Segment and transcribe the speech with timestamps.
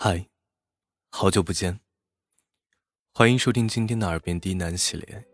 [0.00, 0.28] 嗨，
[1.10, 1.80] 好久不见。
[3.12, 5.26] 欢迎收听今天的耳边低喃系列，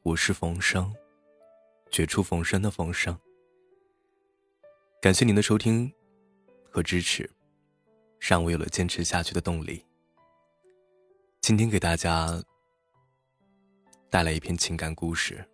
[0.00, 0.90] 我是冯生，
[1.90, 3.14] 绝处逢生的冯生。
[5.02, 5.92] 感谢您的收听
[6.70, 7.30] 和支持，
[8.18, 9.84] 让我有了坚持下去的动力。
[11.42, 12.42] 今天给大家
[14.08, 15.46] 带来一篇情感故事。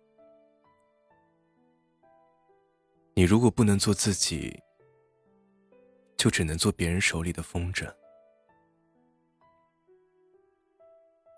[3.15, 4.57] 你如果不能做自己，
[6.15, 7.93] 就只能做别人手里的风筝。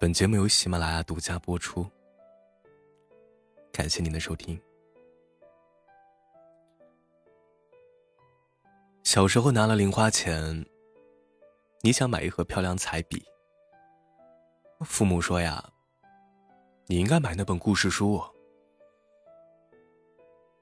[0.02, 1.86] 本节目由喜马拉雅独家播出，
[3.72, 4.60] 感谢您的收听。
[9.04, 10.66] 小时候拿了零花钱，
[11.82, 13.24] 你想买一盒漂亮彩笔，
[14.84, 15.72] 父母说呀
[16.90, 18.20] ：“你应该买那本故事书。”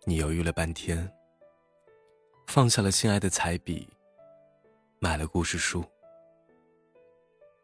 [0.04, 1.10] 你犹豫了半天，
[2.48, 3.88] 放下了心爱的彩笔，
[5.00, 5.82] 买了故事书，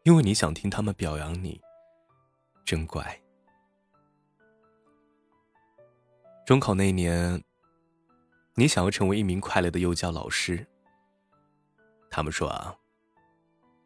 [0.04, 1.60] 因为你想听他们表扬你。
[2.66, 3.22] 真乖。
[6.44, 7.42] 中考那年，
[8.56, 10.66] 你想要成为一名快乐的幼教老师。
[12.10, 12.76] 他们说啊，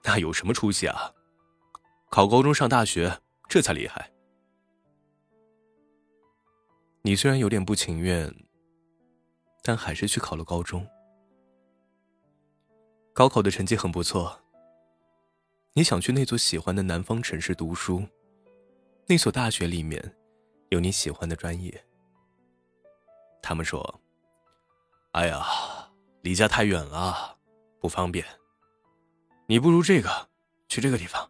[0.03, 1.13] 那有什么出息啊？
[2.09, 4.11] 考高中上大学，这才厉害。
[7.03, 8.35] 你虽然有点不情愿，
[9.63, 10.87] 但还是去考了高中。
[13.13, 14.41] 高考的成绩很不错。
[15.75, 18.07] 你想去那座喜欢的南方城市读书。
[19.11, 20.01] 那所大学里面，
[20.69, 21.85] 有你喜欢的专业。
[23.43, 24.01] 他们说
[25.11, 25.45] ：“哎呀，
[26.23, 27.37] 离家太远了，
[27.81, 28.25] 不方便。
[29.49, 30.29] 你不如这个，
[30.69, 31.29] 去这个地方。”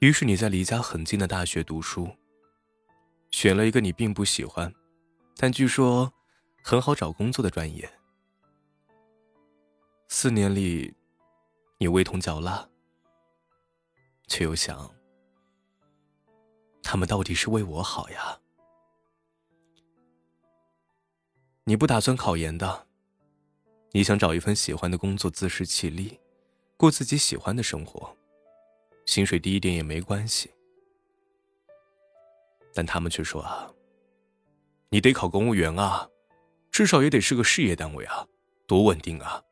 [0.00, 2.08] 于是你在离家很近的大学读书，
[3.30, 4.72] 选了一个你并不喜欢，
[5.36, 6.10] 但据说
[6.62, 7.86] 很好找工作的专业。
[10.08, 10.94] 四年里，
[11.76, 12.66] 你味同嚼蜡，
[14.26, 14.90] 却又想。
[16.88, 18.38] 他们到底是为我好呀？
[21.64, 22.86] 你不打算考研的，
[23.90, 26.20] 你想找一份喜欢的工作，自食其力，
[26.76, 28.16] 过自己喜欢的生活，
[29.04, 30.48] 薪水低一点也没关系。
[32.72, 33.68] 但他们却说啊，
[34.88, 36.08] 你得考公务员啊，
[36.70, 38.24] 至少也得是个事业单位啊，
[38.64, 39.42] 多稳定啊。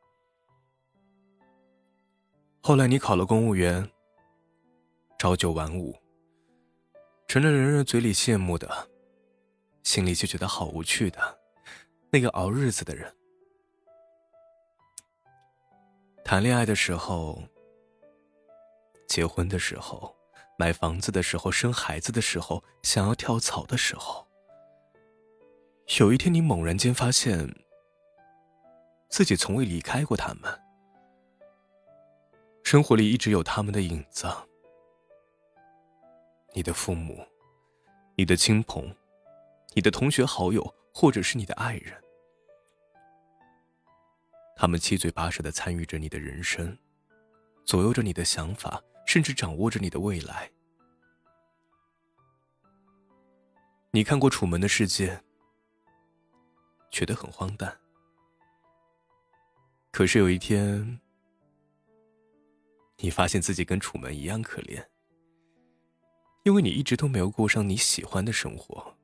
[2.61, 3.91] 后来你考了公务员，
[5.19, 5.93] 朝九晚五。
[7.27, 8.89] 成了人人嘴里羡慕的，
[9.83, 11.39] 心里却觉得好无趣的
[12.09, 13.13] 那个熬日子的人。
[16.23, 17.43] 谈恋爱的时候，
[19.07, 20.15] 结婚的时候，
[20.57, 24.25] 买房子的时候，生孩子的时候，想要跳槽的时候，
[25.99, 27.53] 有一天你猛然间发现，
[29.09, 30.59] 自己从未离开过他们，
[32.63, 34.27] 生活里一直有他们的影子。
[36.55, 37.21] 你的父母，
[38.15, 38.95] 你的亲朋，
[39.73, 41.93] 你的同学好友，或者是你的爱人，
[44.55, 46.77] 他们七嘴八舌的参与着你的人生，
[47.65, 50.49] 左右着你的想法，甚至掌握着你的未来。
[53.91, 55.13] 你看过《楚门的世界》，
[56.89, 57.77] 觉得很荒诞。
[59.91, 61.01] 可是有一天，
[62.99, 64.81] 你发现自己跟楚门一样可怜。
[66.45, 68.95] 因为你一直都没有过上你喜欢的生活，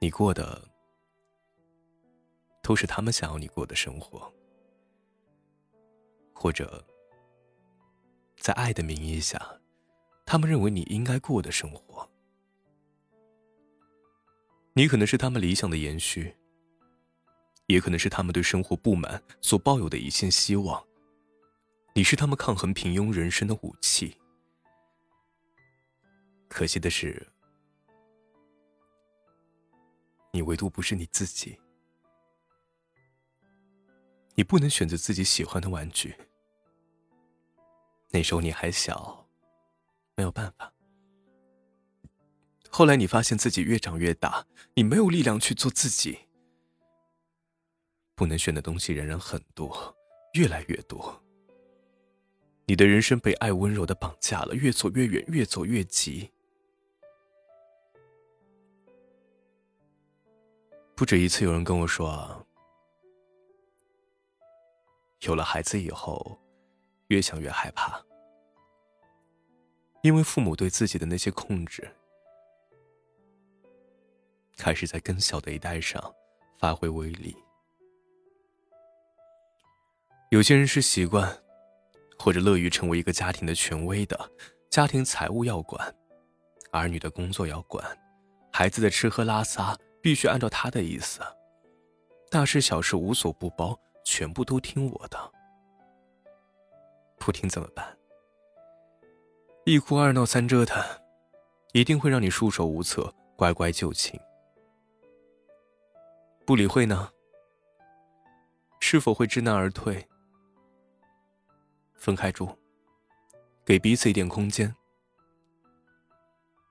[0.00, 0.60] 你过的
[2.60, 4.32] 都是他们想要你过的生活，
[6.32, 6.84] 或者
[8.36, 9.40] 在爱的名义下，
[10.26, 12.10] 他们认为你应该过的生活。
[14.72, 16.34] 你可能是他们理想的延续，
[17.68, 20.84] 也可能是他们对生活不满所抱有的一线希望。
[21.94, 24.16] 你是他们抗衡平庸人生的武器。
[26.54, 27.26] 可惜的是，
[30.30, 31.58] 你唯独不是你自己。
[34.36, 36.14] 你不能选择自己喜欢的玩具。
[38.12, 39.26] 那时候你还小，
[40.14, 40.72] 没有办法。
[42.70, 46.16] 后来你发现自己越长越大，你没有力量去做自己。
[48.14, 49.92] 不能选的东西仍然很多，
[50.34, 51.20] 越来越多。
[52.66, 56.30] 你的人生被爱温柔的绑架了，越走越远，越走越急。
[60.96, 62.46] 不止一次有人跟我说，
[65.22, 66.38] 有了孩子以后，
[67.08, 68.00] 越想越害怕，
[70.02, 71.90] 因为父母对自己的那些控制，
[74.56, 76.14] 开始在更小的一代上
[76.60, 77.36] 发挥威力。
[80.30, 81.42] 有些人是习惯，
[82.16, 84.30] 或者乐于成为一个家庭的权威的，
[84.70, 85.92] 家庭财务要管，
[86.70, 87.84] 儿女的工作要管，
[88.52, 91.22] 孩子的吃喝拉撒必须按照他的意思，
[92.30, 93.74] 大事小事无所不包，
[94.04, 95.32] 全部都听我的。
[97.16, 97.96] 不听怎么办？
[99.64, 100.84] 一哭二闹三折腾，
[101.72, 104.20] 一定会让你束手无策，乖乖就寝。
[106.44, 107.10] 不理会呢？
[108.80, 110.06] 是否会知难而退？
[111.94, 112.54] 分开住，
[113.64, 114.76] 给彼此一点空间。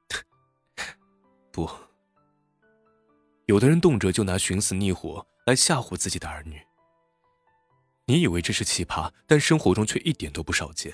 [1.51, 1.67] 不，
[3.45, 6.61] 有的人动辄就拿寻死觅活来吓唬自己的儿女。
[8.05, 10.93] 你以为这是奇葩，但生活中却一点都不少见。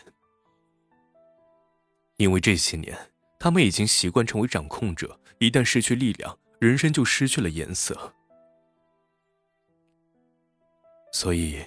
[2.18, 2.98] 因为这些年，
[3.40, 8.13] 他们已经习惯成为掌控者，一旦失去力量，人生就失去了颜色。
[11.12, 11.66] 所以，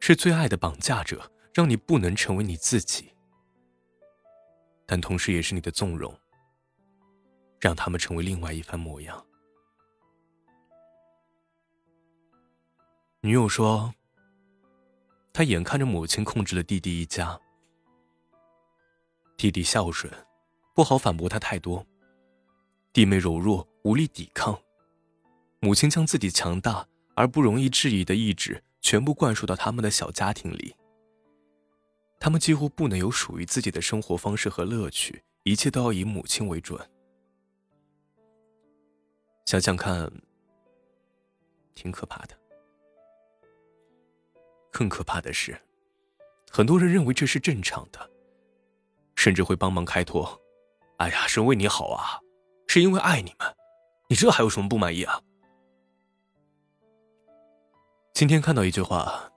[0.00, 3.04] 是最爱的绑架者，让你不能成为你自己；
[4.86, 6.12] 但同时，也是你的纵容，
[7.60, 9.24] 让他们成为另外一番模样。
[13.22, 13.94] 女友说
[15.32, 17.38] ：“他眼看着母亲控制了弟弟一家，
[19.36, 20.12] 弟弟孝顺，
[20.74, 21.84] 不好反驳他太多；
[22.92, 24.58] 弟妹柔弱，无力抵抗，
[25.60, 26.86] 母亲将自己强大。”
[27.16, 30.74] 而不容易质疑的意志全部灌输到他们的小家庭里。
[32.18, 36.80] 他们几乎不能有属于自己的生活方式和乐趣，一切都要以母亲为准。
[39.44, 40.10] 想想看，
[41.74, 42.34] 挺可怕的。
[44.70, 45.60] 更可怕的是，
[46.50, 48.10] 很多人认为这是正常的，
[49.16, 50.40] 甚至会帮忙开脱
[50.98, 52.20] ：“哎呀，是为你好啊，
[52.68, 53.54] 是因为爱你们，
[54.08, 55.20] 你这还有什么不满意啊？”
[58.12, 59.32] 今天看到一句话，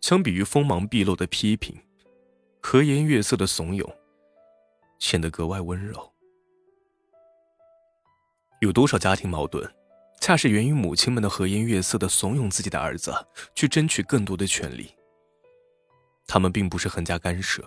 [0.00, 1.76] 相比于锋芒毕露的批评，
[2.62, 3.94] 和颜悦色的怂恿，
[4.98, 6.12] 显得格外温柔。
[8.60, 9.70] 有多少家庭矛盾，
[10.20, 13.14] 恰是源于母亲们的和颜悦色的怂恿自己的儿子
[13.54, 14.94] 去争取更多的权利。
[16.26, 17.62] 他们并不是横加干涉，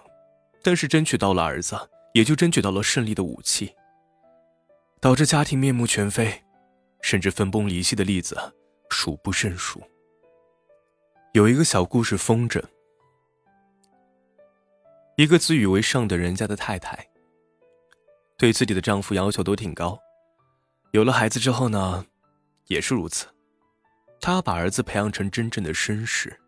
[0.63, 1.77] 但是争取到了儿子，
[2.13, 3.75] 也就争取到了胜利的武器，
[4.99, 6.43] 导致家庭面目全非，
[7.01, 8.55] 甚至分崩离析的例子。
[8.89, 9.83] 数不胜数。
[11.33, 12.63] 有一个小故事，风筝。
[15.17, 17.09] 一个自以为上等人家的太太，
[18.37, 19.99] 对自己的丈夫要求都挺高。
[20.93, 22.05] 有了孩子之后呢，
[22.67, 23.27] 也是如此。
[24.19, 26.39] 他要把儿子培养成真正的绅士。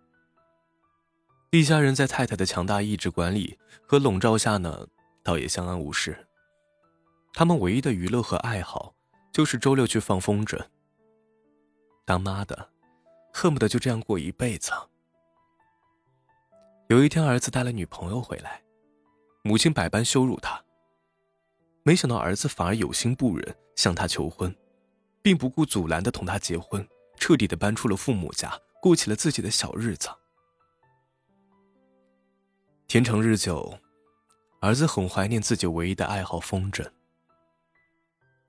[1.51, 3.57] 一家人在太太的强大意志管理
[3.88, 4.88] 和笼罩下呢，
[5.24, 6.27] 倒也相安无事。
[7.33, 8.94] 他们唯一的娱乐和爱好，
[9.31, 10.60] 就是周六去放风筝。
[12.06, 12.69] 当妈的，
[13.33, 14.71] 恨不得就这样过一辈子。
[16.88, 18.62] 有一天，儿子带了女朋友回来，
[19.44, 20.60] 母亲百般羞辱他。
[21.83, 24.54] 没想到儿子反而有心不忍，向他求婚，
[25.21, 26.88] 并不顾阻拦的同他结婚，
[27.18, 30.10] 彻底的搬出了父母家，过起了自己的小日子。
[32.88, 33.77] 天长日久，
[34.62, 36.89] 儿子很怀念自己唯一的爱好风筝，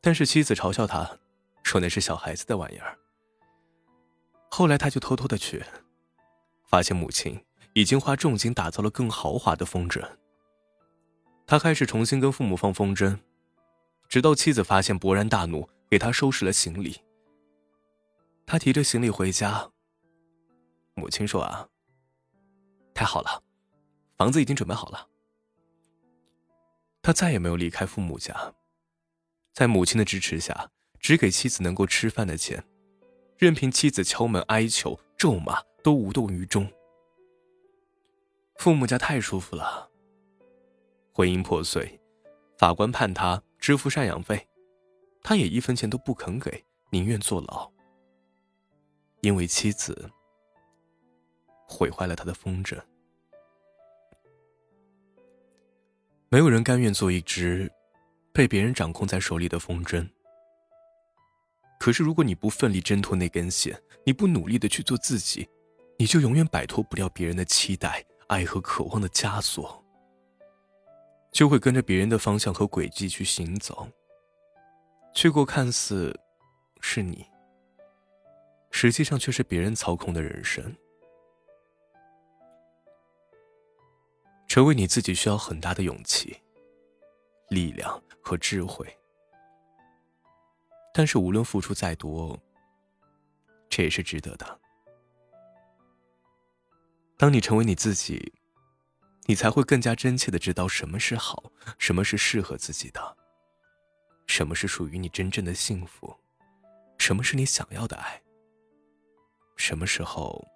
[0.01, 1.19] 但是妻子嘲笑他，
[1.63, 2.97] 说那是小孩子的玩意儿。
[4.49, 5.63] 后来他就偷偷的去，
[6.69, 7.39] 发现母亲
[7.75, 10.03] 已经花重金打造了更豪华的风筝。
[11.47, 13.19] 他开始重新跟父母放风筝，
[14.09, 17.03] 直到妻子发现勃然大怒，给他收拾了行李。
[18.47, 19.71] 他提着行李回家，
[20.95, 21.69] 母亲说：“啊，
[22.95, 23.43] 太好了，
[24.17, 25.09] 房子已经准备好了。”
[27.03, 28.55] 他再也没有离开父母家，
[29.53, 30.71] 在母亲的支持下，
[31.01, 32.65] 只给妻子能够吃饭的钱。
[33.37, 36.71] 任凭妻子敲门哀求、咒骂，都无动于衷。
[38.57, 39.91] 父母家太舒服了。
[41.13, 41.99] 婚姻破碎，
[42.59, 44.47] 法官判他支付赡养费，
[45.23, 47.71] 他也一分钱都不肯给，宁愿坐牢。
[49.21, 50.11] 因为妻子
[51.67, 52.81] 毁坏了他的风筝。
[56.31, 57.71] 没有人甘愿做一只
[58.33, 60.09] 被别人掌控在手里的风筝。
[61.79, 65.49] 可是，如果你不奋力挣脱那根线，你不努力的去做自己，
[65.99, 69.85] 你就永远摆脱不了别人的期待、爱和渴望的枷锁，
[71.33, 73.89] 就会跟着别人的方向和轨迹去行走，
[75.21, 76.19] 去过看似
[76.81, 77.29] 是你，
[78.71, 80.75] 实际上却是别人操控的人生。
[84.49, 86.41] 成为你自己需要很大的勇气、
[87.51, 88.99] 力量和智慧。
[90.95, 92.43] 但是无论付出再多，
[93.69, 94.61] 这也是值得的。
[97.19, 98.33] 当你成为你自己，
[99.27, 103.19] 你才会更加真切的知道什么是好，什么是适合自己的，
[104.31, 106.17] 什么是属于你真正的幸福，
[106.99, 108.23] 什么是你想要的爱，
[109.57, 110.47] 什么时候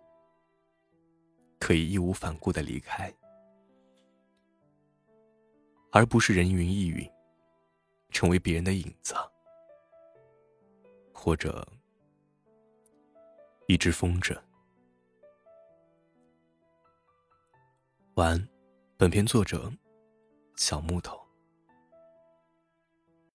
[1.58, 3.12] 可以义无反顾的离开，
[5.90, 7.04] 而不是人云亦云，
[8.10, 9.12] 成为别人的影子，
[11.12, 11.66] 或者
[13.66, 14.40] 一只风筝。
[18.14, 18.48] 晚安，
[18.96, 19.68] 本片作者
[20.54, 21.23] 小木头。